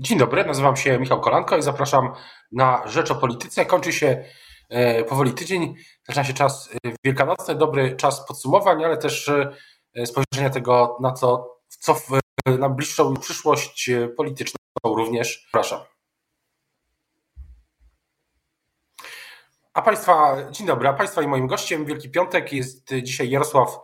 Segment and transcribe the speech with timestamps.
[0.00, 2.12] Dzień dobry, nazywam się Michał Kolanko i zapraszam
[2.52, 3.66] na Rzecz o Polityce.
[3.66, 4.24] Kończy się
[4.68, 5.74] e, powoli tydzień,
[6.08, 9.30] zaczyna się czas e, wielkanocny, dobry czas podsumowań, ale też
[9.94, 12.08] e, spojrzenia tego, na to, co w
[12.58, 15.44] najbliższą przyszłość polityczną również.
[15.46, 15.80] Zapraszam.
[19.74, 23.78] A Państwa, dzień dobry, a Państwa i moim gościem Wielki Piątek jest dzisiaj Jarosław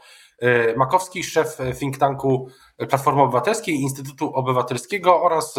[0.77, 2.49] Makowski, szef think tanku
[2.89, 5.55] Platformy Obywatelskiej, Instytutu Obywatelskiego oraz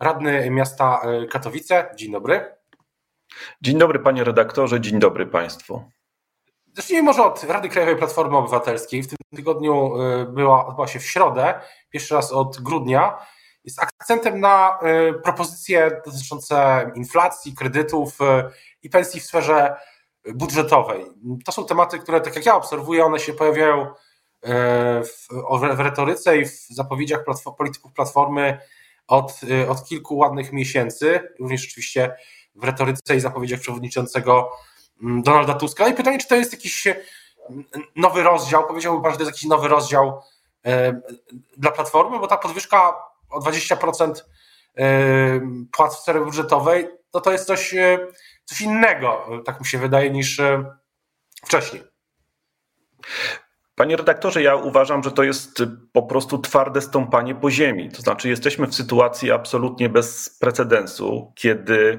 [0.00, 1.94] radny miasta e, Katowice.
[1.96, 2.56] Dzień dobry.
[3.62, 5.90] Dzień dobry panie redaktorze, dzień dobry państwu.
[6.72, 9.02] Zacznijmy może od Rady Krajowej Platformy Obywatelskiej.
[9.02, 13.18] W tym tygodniu e, była, odbyła się w środę, pierwszy raz od grudnia.
[13.64, 14.78] Jest akcentem na
[15.24, 18.18] propozycje dotyczące inflacji, kredytów
[18.82, 19.76] i pensji w sferze
[20.34, 21.06] budżetowej.
[21.44, 24.05] To są tematy, które, tak jak ja obserwuję, one się pojawiają E,
[25.04, 25.28] w,
[25.76, 28.58] w retoryce i w zapowiedziach platform, polityków Platformy
[29.06, 32.16] od, e, od kilku ładnych miesięcy, również oczywiście
[32.54, 34.50] w retoryce i zapowiedziach przewodniczącego
[35.02, 35.84] mm, Donalda Tuska.
[35.84, 36.96] No I pytanie, czy to jest jakiś e,
[37.96, 40.22] nowy rozdział, powiedziałbym że to jest jakiś nowy rozdział
[41.56, 42.94] dla Platformy, bo ta podwyżka
[43.30, 44.12] o 20%
[45.72, 47.74] płac w sferze budżetowej, no to jest coś,
[48.44, 50.40] coś innego, tak mi się wydaje, niż
[51.44, 51.82] wcześniej.
[53.76, 57.90] Panie redaktorze, ja uważam, że to jest po prostu twarde stąpanie po ziemi.
[57.90, 61.98] To znaczy, jesteśmy w sytuacji absolutnie bez precedensu, kiedy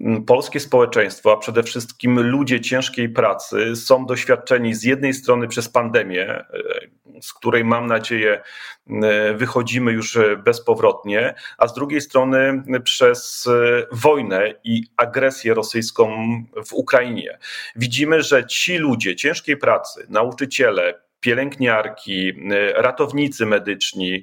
[0.00, 5.68] mm, polskie społeczeństwo, a przede wszystkim ludzie ciężkiej pracy, są doświadczeni z jednej strony przez
[5.68, 6.46] pandemię, e,
[7.22, 8.42] z której mam nadzieję
[9.34, 16.26] wychodzimy już bezpowrotnie, a z drugiej strony przez e, wojnę i agresję rosyjską
[16.66, 17.38] w Ukrainie.
[17.76, 24.22] Widzimy, że ci ludzie ciężkiej pracy, nauczyciele, pielęgniarki, y, ratownicy medyczni,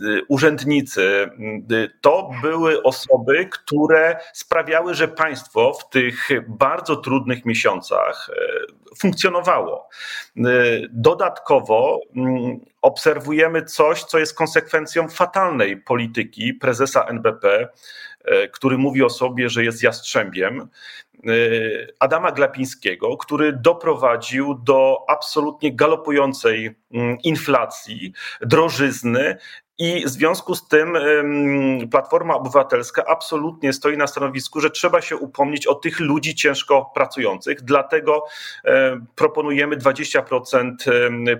[0.00, 1.30] y, urzędnicy,
[1.72, 8.30] y, to były osoby, które sprawiały, że państwo w tych bardzo trudnych miesiącach
[8.98, 9.88] funkcjonowało.
[10.90, 17.68] Dodatkowo mm, obserwujemy coś, co jest konsekwencją fatalnej polityki prezesa NBP,
[18.52, 20.68] który mówi o sobie, że jest jastrzębiem
[21.28, 29.36] Y, Adama Glapińskiego, który doprowadził do absolutnie galopującej mm, inflacji, drożyzny.
[29.78, 30.98] I w związku z tym
[31.90, 37.62] Platforma Obywatelska absolutnie stoi na stanowisku, że trzeba się upomnieć o tych ludzi ciężko pracujących.
[37.62, 38.24] Dlatego
[38.64, 40.74] e, proponujemy 20%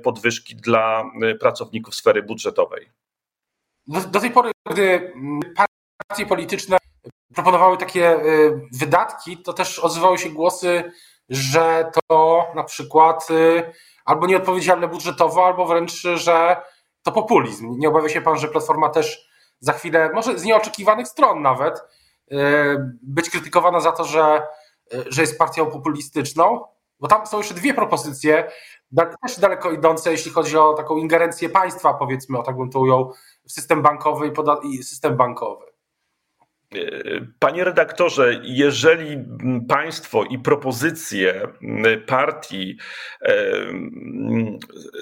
[0.03, 2.91] podwyżki dla e, pracowników sfery budżetowej.
[3.87, 5.13] Do, do tej pory, gdy
[6.09, 6.77] partie polityczne
[7.35, 10.93] proponowały takie y, wydatki, to też odzywały się głosy,
[11.29, 13.73] że to na przykład y,
[14.05, 16.57] albo nieodpowiedzialne budżetowo, albo wręcz, że
[17.03, 17.79] to populizm.
[17.79, 19.29] Nie obawia się pan, że Platforma też
[19.61, 21.83] za chwilę, może z nieoczekiwanych stron nawet,
[22.33, 22.37] y,
[23.03, 24.43] być krytykowana za to, że,
[25.07, 26.65] że jest partią populistyczną?
[27.01, 28.51] Bo tam są jeszcze dwie propozycje,
[29.23, 33.13] też daleko idące, jeśli chodzi o taką ingerencję państwa, powiedzmy, o tak bym to ujął,
[33.49, 35.76] w system bankowy i system bankowy.
[37.39, 39.19] Panie redaktorze, jeżeli
[39.69, 41.49] państwo i propozycje
[42.07, 42.79] partii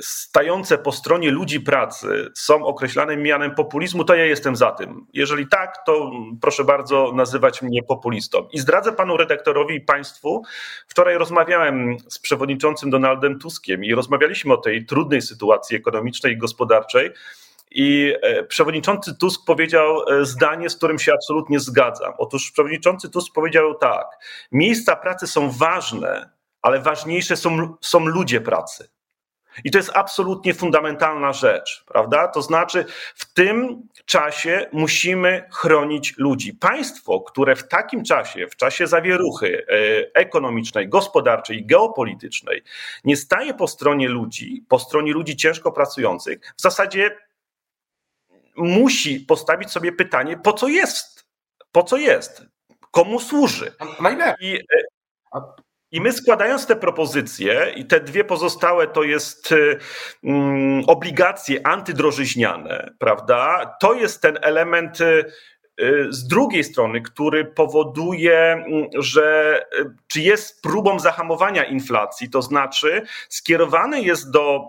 [0.01, 5.07] stające po stronie ludzi pracy są określane mianem populizmu, to ja jestem za tym.
[5.13, 6.11] Jeżeli tak, to
[6.41, 8.49] proszę bardzo nazywać mnie populistą.
[8.53, 10.43] I zdradzę panu redaktorowi i państwu,
[10.89, 17.11] wczoraj rozmawiałem z przewodniczącym Donaldem Tuskiem i rozmawialiśmy o tej trudnej sytuacji ekonomicznej i gospodarczej.
[17.75, 22.13] I e, przewodniczący Tusk powiedział e, zdanie, z którym się absolutnie zgadzam.
[22.19, 24.07] Otóż przewodniczący Tusk powiedział tak:
[24.53, 26.31] Miejsca pracy są ważne,
[26.63, 28.89] ale ważniejsze są, są ludzie pracy.
[29.65, 32.29] I to jest absolutnie fundamentalna rzecz, prawda?
[32.29, 36.55] To znaczy, w tym czasie musimy chronić ludzi.
[36.55, 39.75] Państwo, które w takim czasie, w czasie zawieruchy e,
[40.15, 42.63] ekonomicznej, gospodarczej, geopolitycznej,
[43.05, 47.17] nie staje po stronie ludzi, po stronie ludzi ciężko pracujących, w zasadzie
[48.57, 51.27] musi postawić sobie pytanie, po co jest?
[51.73, 52.43] Po co jest?
[52.91, 53.73] Komu służy?
[54.41, 55.41] I, e,
[55.95, 59.55] i my składając te propozycje i te dwie pozostałe to jest
[60.23, 63.75] um, obligacje antydrożyźniane, prawda?
[63.81, 65.25] To jest ten element e,
[66.09, 69.61] z drugiej strony, który powoduje, mm, że
[70.07, 74.61] czy jest próbą zahamowania inflacji, to znaczy skierowany jest do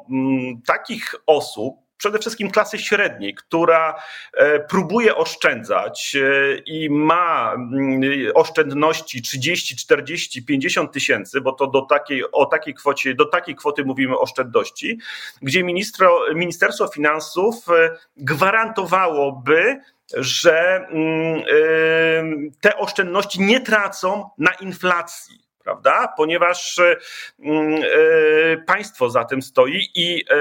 [0.67, 3.95] takich osób, przede wszystkim klasy średniej, która
[4.33, 8.01] e, próbuje oszczędzać e, i ma mm,
[8.33, 13.85] oszczędności 30, 40, 50 tysięcy, bo to do takiej, o takiej kwocie, do takiej kwoty
[13.85, 14.99] mówimy oszczędności,
[15.41, 19.79] gdzie ministro, Ministerstwo Finansów e, gwarantowałoby,
[20.13, 26.13] że mm, te oszczędności nie tracą na inflacji prawda?
[26.17, 26.95] Ponieważ e,
[27.39, 30.35] mm, e, państwo za tym stoi i e,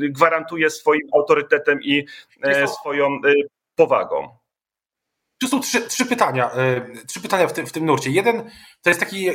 [0.00, 2.06] gwarantuje swoim autorytetem i
[2.66, 3.08] swoją
[3.74, 4.28] powagą.
[5.40, 6.50] Tu są trzy, trzy pytania,
[7.06, 8.10] trzy pytania w tym, w tym nurcie.
[8.10, 8.50] Jeden
[8.82, 9.30] to jest taki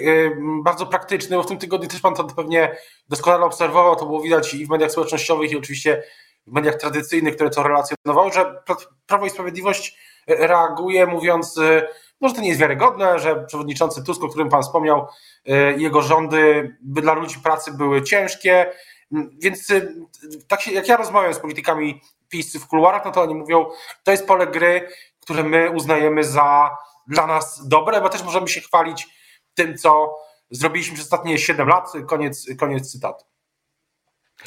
[0.64, 2.78] bardzo praktyczny, bo w tym tygodniu też pan to pewnie
[3.10, 6.04] doskonale obserwował, to było widać i w mediach społecznościowych i oczywiście
[6.48, 8.62] w mediach tradycyjnych, które to relacjonowały, że
[9.08, 9.98] Prawo i Sprawiedliwość
[10.28, 11.60] reaguje mówiąc
[12.22, 15.08] może to nie jest wiarygodne, że przewodniczący Tusk, o którym pan wspomniał,
[15.48, 18.72] y, jego rządy by dla ludzi pracy były ciężkie.
[19.12, 19.96] Mm, więc y,
[20.48, 23.66] tak się, jak ja rozmawiam z politykami PiS w kuluarach, no to oni mówią,
[24.04, 24.90] to jest pole gry,
[25.20, 26.78] które my uznajemy za
[27.08, 29.08] dla nas dobre, bo też możemy się chwalić
[29.54, 30.16] tym, co
[30.50, 31.92] zrobiliśmy przez ostatnie 7 lat.
[32.08, 33.26] Koniec, koniec cytatu.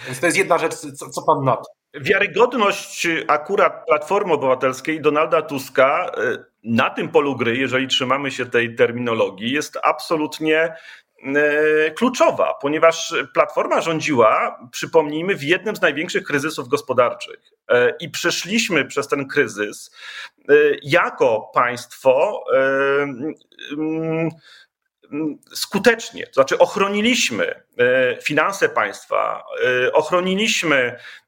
[0.07, 1.78] Więc to jest jedna rzecz, co, co pan na to.
[1.95, 8.75] Wiarygodność akurat Platformy Obywatelskiej Donalda Tuska y, na tym polu gry, jeżeli trzymamy się tej
[8.75, 10.75] terminologii, jest absolutnie
[11.87, 17.53] y, kluczowa, ponieważ Platforma rządziła, przypomnijmy, w jednym z największych kryzysów gospodarczych.
[17.73, 19.91] Y, i przeszliśmy przez ten kryzys
[20.83, 22.45] jako państwo
[25.53, 27.63] skutecznie, to znaczy ochroniliśmy
[28.23, 29.45] finanse państwa,
[29.93, 30.97] ochroniliśmy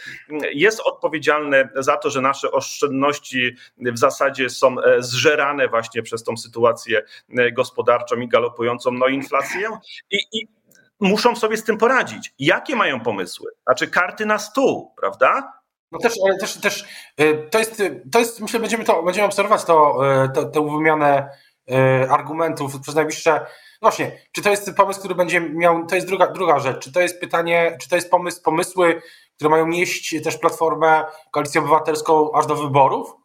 [0.52, 6.36] jest odpowiedzialne za to, że nasze oszczędności w zasadzie są e, zżerane właśnie przez tą
[6.36, 7.02] sytuację
[7.38, 9.68] e, gospodarczą i galopującą no, inflację.
[10.10, 10.48] I, i
[11.00, 12.34] muszą sobie z tym poradzić.
[12.38, 13.50] Jakie mają pomysły?
[13.66, 15.52] Znaczy karty na stół, prawda?
[15.92, 16.84] No też, ale też, też
[17.16, 17.82] e, to jest,
[18.12, 19.98] to jest, myślę, będziemy to, będziemy obserwować to,
[20.52, 21.30] tę wymianę
[22.10, 23.46] argumentów przez najbliższe.
[23.82, 25.86] Właśnie, czy to jest pomysł, który będzie miał.
[25.86, 26.78] To jest druga, druga rzecz.
[26.78, 29.02] Czy to jest pytanie, czy to jest pomysł, pomysły,
[29.36, 33.19] które mają nieść też platformę koalicję obywatelską aż do wyborów?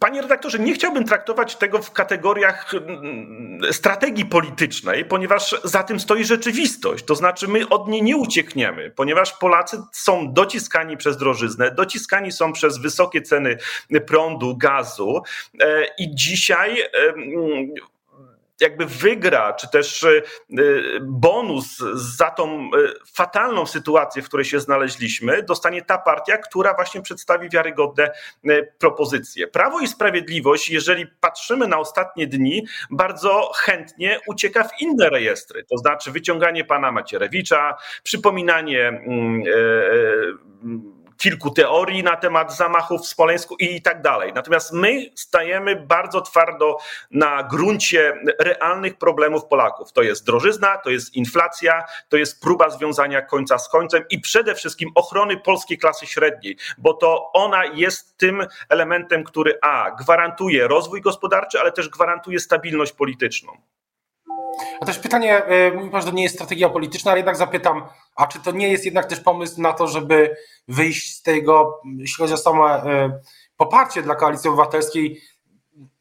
[0.00, 6.24] Panie redaktorze, nie chciałbym traktować tego w kategoriach mm, strategii politycznej, ponieważ za tym stoi
[6.24, 7.04] rzeczywistość.
[7.04, 12.52] To znaczy, my od niej nie uciekniemy, ponieważ Polacy są dociskani przez drożyznę, dociskani są
[12.52, 13.58] przez wysokie ceny
[14.06, 15.22] prądu, gazu
[15.60, 16.76] e, i dzisiaj
[18.60, 20.22] jakby wygra, czy też y,
[20.58, 26.74] y, bonus za tą y, fatalną sytuację, w której się znaleźliśmy, dostanie ta partia, która
[26.74, 28.10] właśnie przedstawi wiarygodne
[28.78, 29.48] propozycje.
[29.48, 35.78] Prawo i Sprawiedliwość, jeżeli patrzymy na ostatnie dni, bardzo chętnie ucieka w inne rejestry, to
[35.78, 38.88] znaczy wyciąganie pana Macierewicza, przypominanie.
[38.88, 39.42] Mm,
[41.16, 44.32] kilku teorii na temat zamachów w Smoleńsku i tak dalej.
[44.34, 46.78] Natomiast my stajemy bardzo twardo
[47.10, 49.92] na gruncie realnych problemów Polaków.
[49.92, 54.54] To jest drożyzna, to jest inflacja, to jest próba związania końca z końcem i przede
[54.54, 61.00] wszystkim ochrony polskiej klasy średniej, bo to ona jest tym elementem, który a gwarantuje rozwój
[61.00, 63.56] gospodarczy, ale też gwarantuje stabilność polityczną.
[64.80, 67.82] A też pytanie, e, mówi pan, że to nie jest strategia polityczna, ale jednak zapytam,
[68.16, 70.36] a czy to nie jest jednak też pomysł na to, żeby
[70.68, 73.20] wyjść z tego, jeśli chodzi o same e,
[73.56, 75.20] poparcie dla koalicji obywatelskiej,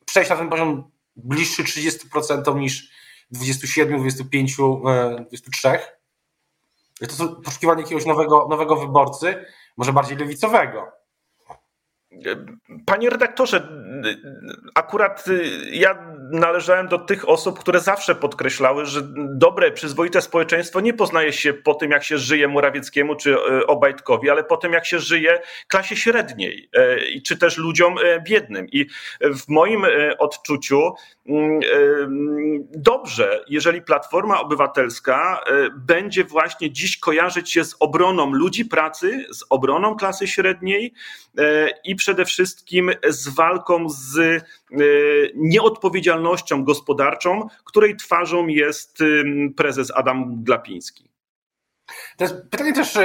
[0.05, 2.89] przejść na ten poziom bliższy 30% niż
[3.31, 4.55] 27, 25,
[5.27, 5.79] 23?
[7.17, 9.45] To poszukiwanie jakiegoś nowego, nowego wyborcy,
[9.77, 10.91] może bardziej lewicowego.
[12.85, 13.69] Panie redaktorze,
[14.75, 15.25] akurat
[15.71, 21.53] ja należałem do tych osób, które zawsze podkreślały, że dobre, przyzwoite społeczeństwo nie poznaje się
[21.53, 25.41] po tym, jak się żyje Morawieckiemu czy e, Obajtkowi, ale po tym, jak się żyje
[25.67, 28.67] klasie średniej, e, czy też ludziom e, biednym.
[28.71, 28.85] I
[29.21, 29.85] w moim
[30.19, 30.93] odczuciu
[31.25, 31.59] mm,
[32.75, 35.43] dobrze, jeżeli Platforma Obywatelska
[35.77, 40.93] będzie właśnie dziś kojarzyć się z obroną ludzi pracy, z obroną klasy średniej
[41.83, 44.43] i przede wszystkim z walką z
[45.35, 48.99] nieodpowiedzialnością gospodarczą, której twarzą jest
[49.57, 51.09] prezes Adam Glapiński.
[52.17, 52.97] To jest pytanie też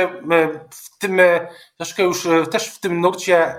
[0.71, 1.21] w tym,
[1.77, 3.55] troszkę już też w tym nurcie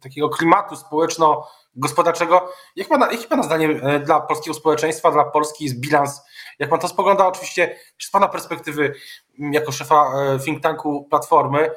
[0.00, 2.48] takiego klimatu społeczno-gospodarczego.
[2.76, 3.58] Jak pana, jaki pana
[3.98, 6.20] dla polskiego społeczeństwa, dla Polski jest bilans?
[6.58, 8.94] Jak pan to spogląda, oczywiście z pana perspektywy
[9.38, 10.12] jako szefa
[10.44, 11.70] think tanku Platformy,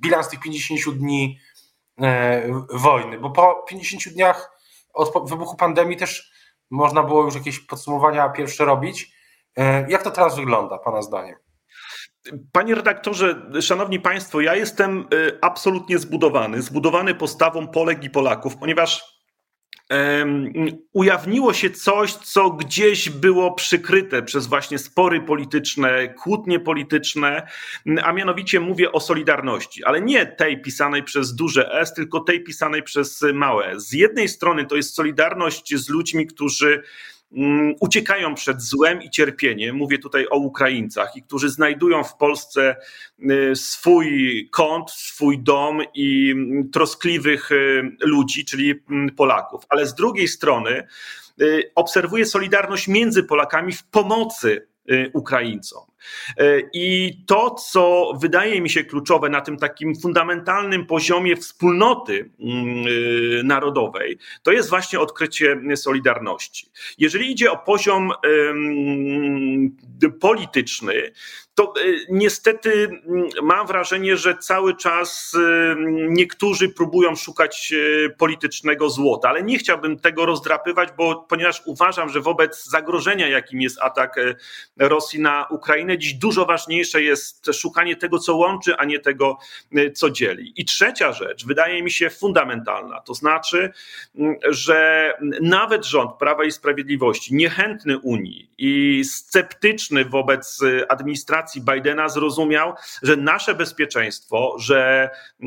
[0.00, 1.38] bilans tych 50 dni
[2.70, 4.50] wojny, bo po 50 dniach
[4.94, 6.30] od wybuchu pandemii też
[6.70, 9.12] można było już jakieś podsumowania pierwsze robić.
[9.56, 11.36] E, jak to teraz wygląda, Pana zdaniem?
[12.52, 15.04] Panie redaktorze, szanowni państwo, ja jestem e,
[15.44, 19.15] absolutnie zbudowany, zbudowany postawą Polek i Polaków, ponieważ
[20.92, 27.46] ujawniło się coś, co gdzieś było przykryte przez właśnie spory polityczne, kłótnie polityczne,
[28.02, 32.82] a mianowicie mówię o Solidarności, ale nie tej pisanej przez duże S, tylko tej pisanej
[32.82, 33.80] przez małe.
[33.80, 36.82] Z jednej strony to jest Solidarność z ludźmi, którzy
[37.80, 39.76] uciekają przed złem i cierpieniem.
[39.76, 42.76] Mówię tutaj o Ukraińcach, i którzy znajdują w Polsce
[43.30, 49.64] y, swój kąt, swój dom i mm, troskliwych y, ludzi, czyli mm, Polaków.
[49.68, 50.86] Ale z drugiej strony
[51.40, 54.68] y, obserwuję solidarność między Polakami w pomocy
[55.12, 55.80] Ukraińcom.
[56.72, 62.30] I to, co wydaje mi się kluczowe na tym takim fundamentalnym poziomie wspólnoty
[63.44, 66.70] narodowej, to jest właśnie odkrycie solidarności.
[66.98, 68.12] Jeżeli idzie o poziom
[70.20, 71.12] polityczny,
[71.56, 75.76] to e, niestety mm, mam wrażenie, że cały czas e,
[76.08, 82.20] niektórzy próbują szukać e, politycznego złota, ale nie chciałbym tego rozdrapywać, bo ponieważ uważam, że
[82.20, 84.16] wobec zagrożenia, jakim jest atak
[84.76, 89.38] Rosji na Ukrainę, dziś dużo ważniejsze jest szukanie tego, co łączy, a nie tego,
[89.94, 90.52] co dzieli.
[90.56, 93.72] I trzecia rzecz, wydaje mi się fundamentalna, to znaczy,
[94.48, 102.74] że nawet rząd Prawa i Sprawiedliwości, niechętny Unii i sceptyczny wobec administracji, administracji Bidena zrozumiał,
[103.02, 105.46] że nasze bezpieczeństwo, że e,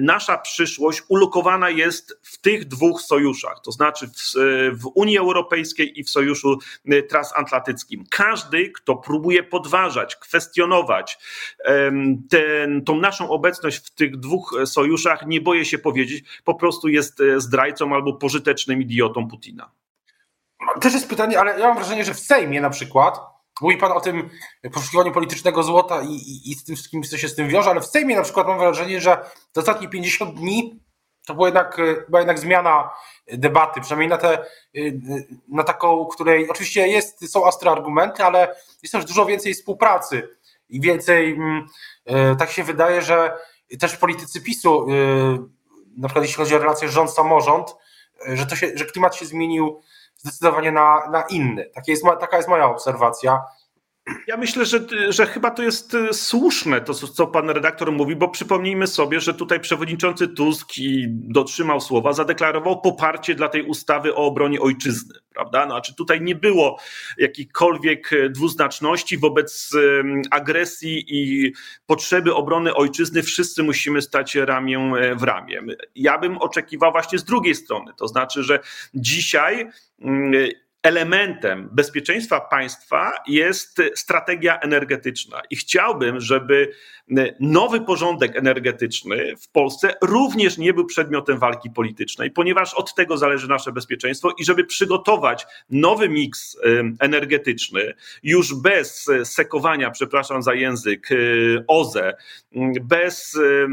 [0.00, 6.00] nasza przyszłość ulokowana jest w tych dwóch sojuszach, to znaczy w, e, w Unii Europejskiej
[6.00, 8.04] i w Sojuszu e, Transatlantyckim.
[8.10, 11.18] Każdy, kto próbuje podważać, kwestionować
[12.30, 17.22] ten, tą naszą obecność w tych dwóch sojuszach, nie boję się powiedzieć, po prostu jest
[17.36, 19.70] zdrajcą albo pożytecznym idiotą Putina.
[20.80, 24.00] Też jest pytanie, ale ja mam wrażenie, że w Sejmie na przykład Mówi Pan o
[24.00, 24.30] tym
[24.72, 27.80] poszukiwaniu politycznego złota i, i, i z tym wszystkim, co się z tym wiąże, ale
[27.80, 29.16] w Sejmie na przykład mam wrażenie, że
[29.52, 30.80] te ostatnie 50 dni
[31.26, 31.76] to była jednak,
[32.08, 32.90] była jednak zmiana
[33.32, 34.46] debaty, przynajmniej na, te,
[35.48, 40.28] na taką, której oczywiście jest, są ostre argumenty, ale jest też dużo więcej współpracy
[40.68, 41.66] i więcej, mm,
[42.06, 43.36] e, tak się wydaje, że
[43.80, 44.94] też politycy PiSu, e,
[45.96, 47.76] na przykład jeśli chodzi o relacje rząd-samorząd,
[48.28, 49.80] e, że, to się, że klimat się zmienił
[50.16, 51.70] zdecydowanie na, na inny.
[51.74, 53.44] Takie jest, taka jest moja obserwacja.
[54.26, 58.28] Ja myślę, że, że chyba to jest e, słuszne, to co pan redaktor mówi, bo
[58.28, 64.26] przypomnijmy sobie, że tutaj przewodniczący Tusk i dotrzymał słowa, zadeklarował poparcie dla tej ustawy o
[64.26, 65.66] obronie ojczyzny, prawda?
[65.66, 66.78] No, czy tutaj nie było
[67.18, 69.70] jakiejkolwiek e, dwuznaczności wobec
[70.30, 71.52] agresji i
[71.86, 75.62] potrzeby obrony ojczyzny, wszyscy musimy stać ramię e, w ramię.
[75.94, 78.60] Ja bym oczekiwał właśnie z drugiej strony, to znaczy, że
[78.94, 79.70] dzisiaj
[80.82, 85.42] elementem bezpieczeństwa państwa jest strategia energetyczna.
[85.50, 86.72] I chciałbym, żeby
[87.40, 93.48] nowy porządek energetyczny w Polsce również nie był przedmiotem walki politycznej, ponieważ od tego zależy
[93.48, 96.56] nasze bezpieczeństwo i żeby przygotować nowy miks
[97.00, 102.16] energetyczny, już bez sekowania, przepraszam za język, y, OZE,
[102.82, 103.68] bez y,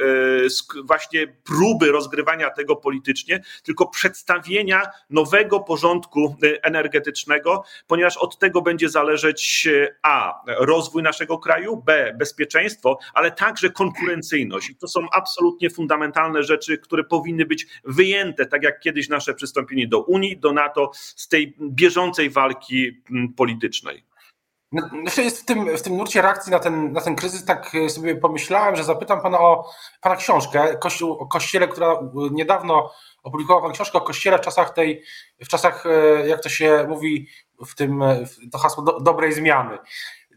[0.00, 0.48] y,
[0.84, 9.68] właśnie próby rozgrywania tego politycznie, tylko przedstawienia nowego porządku energetycznego, ponieważ od tego będzie zależeć
[10.02, 14.70] A rozwój naszego kraju, B bezpieczeństwo, ale także konkurencyjność.
[14.70, 19.88] I to są absolutnie fundamentalne rzeczy, które powinny być wyjęte, tak jak kiedyś nasze przystąpienie
[19.88, 23.02] do Unii, do NATO, z tej bieżącej walki
[23.36, 24.04] politycznej.
[24.72, 27.72] No, jeszcze jest w tym, w tym nurcie reakcji na ten, na ten kryzys, tak
[27.88, 29.70] sobie pomyślałem, że zapytam pana o
[30.00, 32.92] pana książkę Kościół, o Kościele, która niedawno
[33.22, 35.02] opublikowała pan książkę o Kościele w czasach tej,
[35.44, 37.28] w czasach, e, jak to się mówi,
[37.66, 38.04] w tym
[38.52, 39.78] to hasło do, dobrej zmiany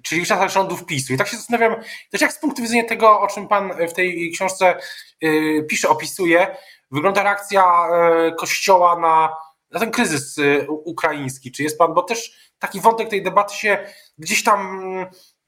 [0.03, 1.13] czyli w czasach rządów PiSu.
[1.13, 1.75] I tak się zastanawiam,
[2.09, 4.79] też jak z punktu widzenia tego, o czym Pan w tej książce
[5.69, 6.55] pisze, opisuje,
[6.91, 7.63] wygląda reakcja
[8.38, 9.29] Kościoła na,
[9.71, 10.36] na ten kryzys
[10.69, 11.51] ukraiński.
[11.51, 13.77] Czy jest Pan, bo też taki wątek tej debaty się
[14.17, 14.81] gdzieś tam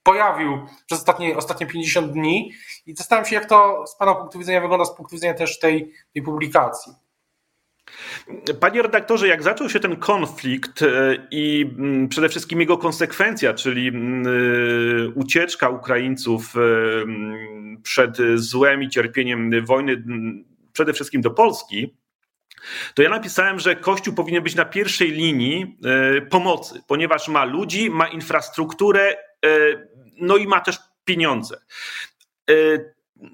[0.03, 2.51] pojawił przez ostatnie, ostatnie 50 dni
[2.85, 5.93] i zastanawiam się, jak to z Pana punktu widzenia wygląda z punktu widzenia też tej,
[6.13, 6.93] tej publikacji.
[8.59, 10.87] Panie redaktorze, jak zaczął się ten konflikt e,
[11.31, 16.59] i mm, przede wszystkim jego konsekwencja, czyli mm, e, ucieczka Ukraińców e,
[17.01, 20.03] mm, przed złem i cierpieniem wojny,
[20.73, 21.95] przede wszystkim do Polski,
[22.93, 25.77] to ja napisałem, że Kościół powinien być na pierwszej linii
[26.29, 29.17] pomocy, ponieważ ma ludzi, ma infrastrukturę,
[30.17, 31.57] no i ma też pieniądze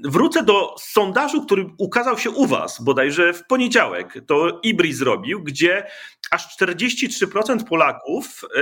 [0.03, 4.13] Wrócę do sondażu, który ukazał się u Was bodajże w poniedziałek.
[4.27, 5.87] To IBRI zrobił, gdzie
[6.31, 8.59] aż 43% Polaków e,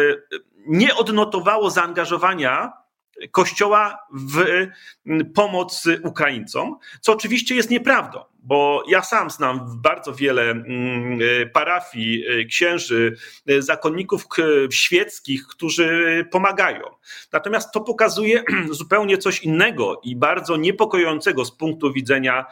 [0.68, 2.74] nie odnotowało zaangażowania
[3.32, 4.68] Kościoła w
[5.36, 12.26] pomoc Ukraińcom, co oczywiście jest nieprawdą bo ja sam znam bardzo wiele mm, e, parafii,
[12.28, 13.16] e, księży,
[13.48, 14.26] e, zakonników
[14.72, 16.84] świeckich, którzy pomagają.
[17.32, 22.46] Natomiast to pokazuje zupełnie coś innego i bardzo niepokojącego z punktu widzenia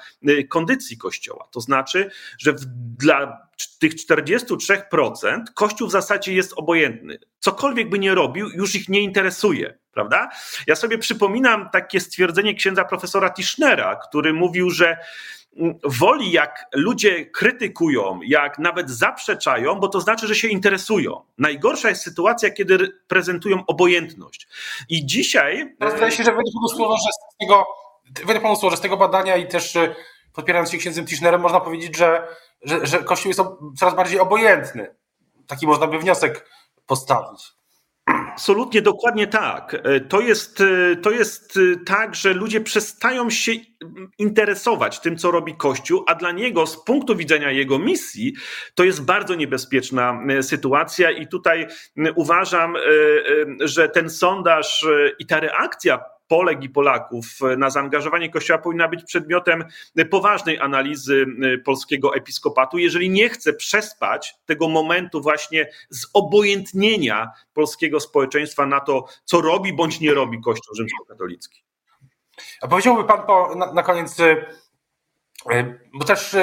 [0.50, 1.48] kondycji Kościoła.
[1.52, 2.10] To znaczy,
[2.40, 2.56] że
[3.00, 3.38] dla
[3.80, 7.20] tych 43% Kościół w zasadzie jest obojętny.
[7.40, 10.30] Cokolwiek by nie robił, już ich nie interesuje, prawda?
[10.68, 14.98] Ja sobie przypominam takie stwierdzenie księdza profesora Tischnera, który mówił, że
[15.84, 21.22] woli, jak ludzie krytykują, jak nawet zaprzeczają, bo to znaczy, że się interesują.
[21.38, 24.48] Najgorsza jest sytuacja, kiedy prezentują obojętność.
[24.90, 25.76] I dzisiaj.
[25.80, 27.66] Teraz wydaje się, że według panu słowa, że z tego,
[28.26, 29.96] według panu słowa, że z tego badania i też e,
[30.34, 32.28] podpierając się księdzem Tischnerem, można powiedzieć, że,
[32.62, 33.42] że, że Kościół jest
[33.80, 34.96] coraz bardziej obojętny.
[35.48, 36.50] Taki można by wniosek
[36.86, 37.54] postawić.
[38.06, 39.74] Absolutnie, dokładnie tak.
[39.84, 43.52] E, to jest, e, to jest e, tak, że ludzie przestają się
[44.18, 48.34] interesować tym, co robi Kościół, a dla niego, z punktu widzenia jego misji,
[48.76, 51.12] to jest bardzo niebezpieczna sytuacja.
[51.12, 51.68] I tutaj
[52.16, 52.76] uważam,
[53.60, 54.86] że ten sondaż
[55.20, 57.26] i ta reakcja Polek i Polaków
[57.58, 59.64] na zaangażowanie Kościoła powinna być przedmiotem
[60.12, 68.66] poważnej analizy y, polskiego episkopatu, jeżeli nie chce przespać tego momentu właśnie zobojętnienia polskiego społeczeństwa
[68.66, 71.64] na to, co robi bądź nie robi Kościół rzymskokatolicki.
[72.62, 74.46] A powiedziałby Pan po, na, na koniec, y,
[75.52, 76.36] y, bo też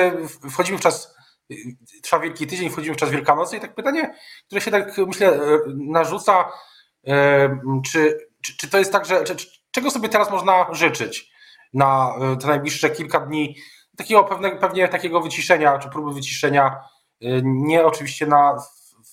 [0.51, 1.21] wchodzimy w czas
[2.03, 4.15] trwa Wielki Tydzień, wchodzimy w czas Wielkanocy i tak pytanie,
[4.47, 6.53] które się tak myślę narzuca,
[7.93, 11.33] czy, czy, czy to jest tak, że czy, Czego sobie teraz można życzyć
[11.75, 13.57] na e, te najbliższe kilka dni?
[13.97, 16.67] Takiego pewne, pewnie takiego wyciszenia, czy próby wyciszenia,
[17.23, 18.57] e, nie oczywiście na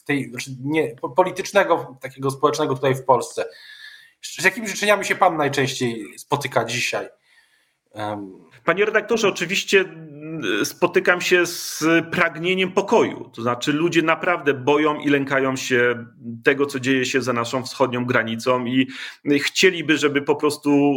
[0.05, 3.45] tej, znaczy nie, politycznego, takiego społecznego tutaj w Polsce.
[4.21, 7.07] Z jakimi życzeniami się Pan najczęściej spotyka dzisiaj?
[8.65, 9.85] Panie redaktorze, oczywiście
[10.63, 13.31] spotykam się z pragnieniem pokoju.
[13.35, 16.05] To znaczy, ludzie naprawdę boją i lękają się
[16.43, 18.87] tego, co dzieje się za naszą wschodnią granicą, i
[19.39, 20.93] chcieliby, żeby po prostu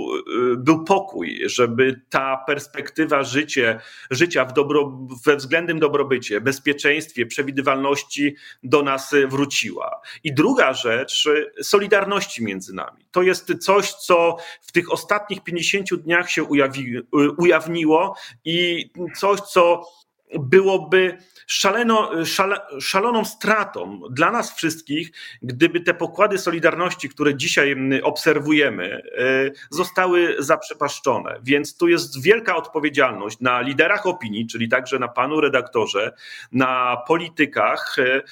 [0.52, 8.36] y, był pokój, żeby ta perspektywa życie, życia w dobro, we względnym dobrobycie, bezpieczeństwie, przewidywalności
[8.62, 10.00] do nas wróciła.
[10.24, 11.28] I druga rzecz,
[11.62, 13.06] solidarności między nami.
[13.10, 17.02] To jest coś, co w tych ostatnich 50 dniach się ujawi, y,
[17.38, 18.90] ujawniło i
[19.30, 19.82] coś, co
[20.38, 25.10] byłoby szaleno, szale, szaloną stratą dla nas wszystkich,
[25.42, 31.40] gdyby te pokłady Solidarności, które dzisiaj obserwujemy, e, zostały zaprzepaszczone.
[31.42, 36.12] Więc tu jest wielka odpowiedzialność na liderach opinii, czyli także na panu redaktorze,
[36.52, 38.22] na politykach, e, e,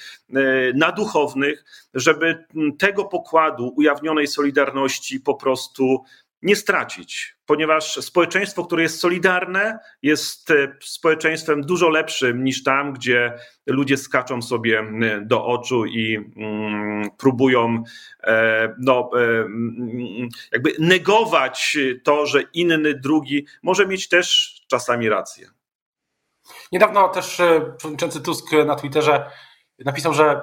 [0.73, 2.45] na duchownych, żeby
[2.77, 6.03] tego pokładu ujawnionej Solidarności po prostu
[6.41, 13.33] nie stracić, ponieważ społeczeństwo, które jest solidarne, jest e, społeczeństwem dużo lepszym niż tam, gdzie
[13.65, 14.83] ludzie skaczą sobie
[15.21, 17.83] do oczu i mm, próbują
[18.23, 25.47] e, no, e, mm, jakby negować to, że inny, drugi może mieć też czasami rację.
[26.71, 27.41] Niedawno też
[27.77, 29.31] przewodniczący Tusk na Twitterze
[29.79, 30.41] napisał, że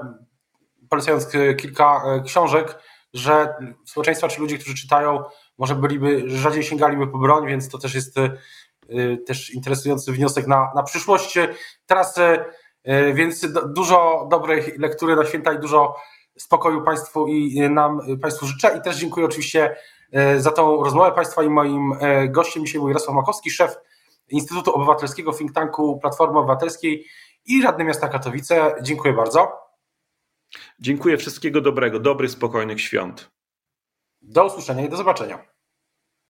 [0.89, 2.79] polecając kilka książek,
[3.15, 3.55] że
[3.85, 5.25] społeczeństwa czy ludzie, którzy czytają,
[5.59, 8.31] może byliby, rzadziej sięgaliby po broń, więc to też jest y,
[8.91, 11.39] y, też interesujący wniosek na, na przyszłość.
[11.87, 15.97] Teraz y, więc dużo dobrej lektury na święta i dużo
[16.39, 19.77] spokoju Państwu i nam Państwu życzę i też dziękuję oczywiście
[20.39, 21.93] za tą rozmowę Państwa i moim
[22.29, 23.77] gościem dzisiaj był Jarosław Makowski, szef
[24.29, 27.07] Instytutu Obywatelskiego think tanku Platformy Obywatelskiej
[27.47, 28.75] i radny miasta Katowice.
[28.83, 29.53] Dziękuję bardzo.
[30.81, 33.36] Dziękuję wszystkiego dobrego, dobrych, spokojnych świąt.
[34.23, 35.56] Do usłyszenia i do zobaczenia.